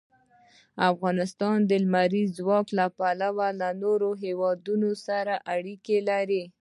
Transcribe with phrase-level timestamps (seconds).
[0.91, 6.43] افغانستان د لمریز ځواک له پلوه له نورو هېوادونو سره اړیکې لري.